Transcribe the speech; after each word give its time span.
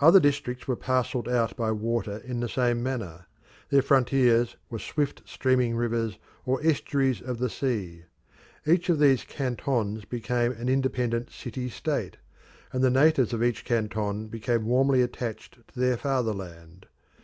Other 0.00 0.20
districts 0.20 0.68
were 0.68 0.76
parcelled 0.76 1.28
out 1.28 1.56
by 1.56 1.72
water 1.72 2.18
in 2.18 2.38
the 2.38 2.48
same 2.48 2.84
manner; 2.84 3.26
their 3.68 3.82
frontiers 3.82 4.54
were 4.70 4.78
swift 4.78 5.22
streaming 5.26 5.74
rivers 5.74 6.20
or 6.44 6.64
estuaries 6.64 7.20
of 7.20 7.38
the 7.38 7.50
sea. 7.50 8.04
Each 8.64 8.88
of 8.88 9.00
these 9.00 9.24
cantons 9.24 10.04
became 10.04 10.52
an 10.52 10.68
independent 10.68 11.30
city 11.30 11.68
state, 11.68 12.16
and 12.72 12.84
the 12.84 12.90
natives 12.90 13.32
of 13.32 13.42
each 13.42 13.64
canton 13.64 14.28
became 14.28 14.66
warmly 14.66 15.02
attached 15.02 15.58
to 15.66 15.80
their 15.80 15.96
fatherland. 15.96 16.86